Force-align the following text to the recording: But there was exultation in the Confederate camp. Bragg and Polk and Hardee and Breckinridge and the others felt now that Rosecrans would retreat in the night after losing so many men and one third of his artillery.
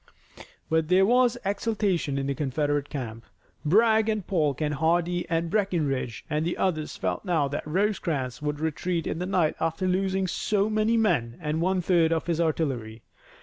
But 0.67 0.87
there 0.87 1.05
was 1.05 1.37
exultation 1.45 2.17
in 2.17 2.25
the 2.25 2.33
Confederate 2.33 2.89
camp. 2.89 3.23
Bragg 3.63 4.09
and 4.09 4.25
Polk 4.25 4.59
and 4.59 4.73
Hardee 4.73 5.27
and 5.29 5.51
Breckinridge 5.51 6.25
and 6.27 6.43
the 6.43 6.57
others 6.57 6.97
felt 6.97 7.23
now 7.23 7.47
that 7.49 7.67
Rosecrans 7.67 8.41
would 8.41 8.59
retreat 8.59 9.05
in 9.05 9.19
the 9.19 9.27
night 9.27 9.55
after 9.59 9.85
losing 9.87 10.25
so 10.25 10.71
many 10.71 10.97
men 10.97 11.37
and 11.39 11.61
one 11.61 11.81
third 11.81 12.11
of 12.11 12.25
his 12.25 12.41
artillery. 12.41 13.03